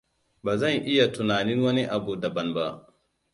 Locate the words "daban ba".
2.19-2.65